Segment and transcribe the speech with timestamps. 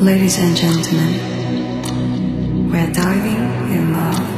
[0.00, 1.12] Ladies and gentlemen,
[2.70, 3.42] we're diving
[3.76, 4.28] in love.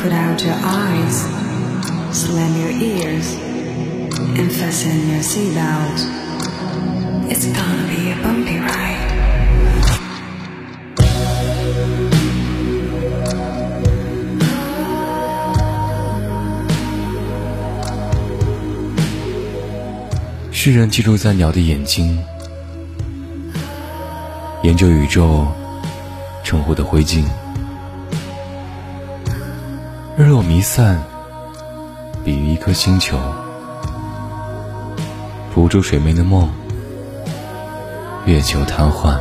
[0.00, 1.16] Put out your eyes,
[2.12, 3.34] slam your ears,
[4.38, 5.98] and fasten your seatbelt.
[7.30, 8.84] It's gonna be a bumpy ride.
[20.50, 22.18] 诗人寄住在鸟的眼睛，
[24.61, 25.47] 研究宇宙
[26.43, 27.23] 称呼的灰烬。
[30.17, 31.01] 日落弥散，
[32.25, 33.17] 比喻一颗星球，
[35.53, 36.49] 浮出水面的梦，
[38.25, 39.17] 月球瘫痪，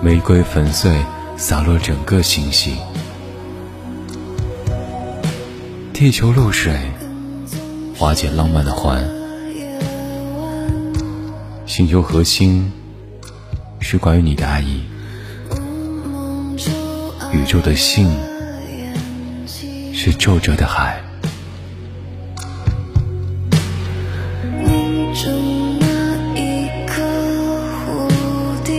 [0.00, 0.96] 玫瑰粉碎，
[1.36, 2.76] 洒落整个星系，
[5.92, 6.78] 地球露水，
[7.98, 9.04] 化解浪漫的环。
[11.66, 12.70] 星球核心
[13.82, 14.80] 是关于你的爱意，
[17.32, 18.08] 宇宙的性
[19.92, 20.98] 是皱褶的海。
[24.64, 25.86] 你正那
[26.34, 27.02] 一颗
[27.84, 28.08] 蝴
[28.64, 28.72] 蝶，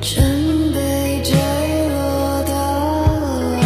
[0.00, 0.22] 准
[0.72, 1.34] 备坠
[1.88, 2.52] 落的
[3.62, 3.64] 浪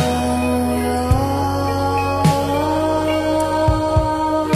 [4.48, 4.54] 涌，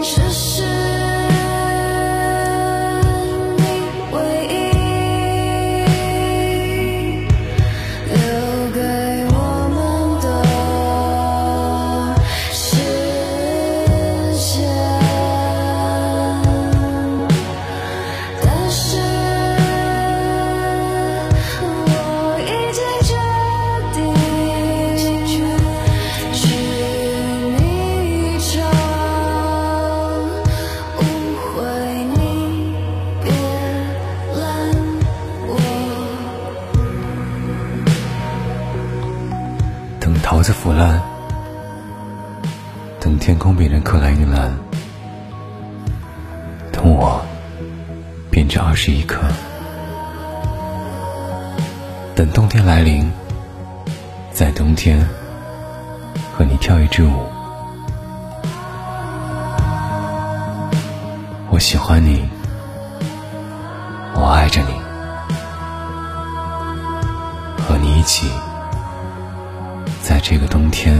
[0.00, 0.71] 这是
[40.32, 40.98] 桃子腐烂，
[42.98, 44.50] 等天空变成克莱因蓝，
[46.72, 47.22] 等我
[48.30, 49.20] 变成二十一颗，
[52.16, 53.12] 等冬天来临，
[54.32, 55.06] 在冬天
[56.34, 57.26] 和你跳一支舞。
[61.50, 62.26] 我喜欢你，
[64.14, 64.72] 我爱着你，
[67.62, 68.30] 和你一起。
[70.02, 70.94] 在这个冬天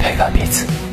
[0.00, 0.87] 陪伴彼此。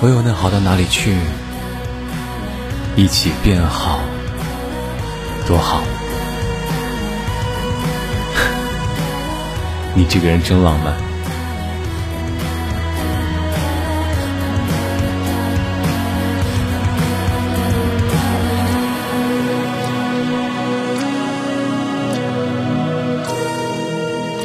[0.00, 1.16] 我又能好到哪里去？
[2.96, 4.00] 一起变好，
[5.46, 5.82] 多好！
[9.94, 10.94] 你这个人真浪漫。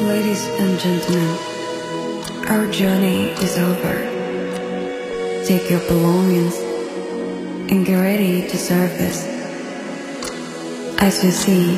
[0.03, 1.37] Ladies and gentlemen,
[2.47, 4.12] our journey is over.
[5.45, 6.57] Take your belongings
[7.69, 9.25] and get ready to surface.
[11.01, 11.77] As you see,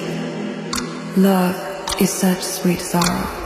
[1.18, 1.56] love
[2.00, 3.45] is such sweet sorrow.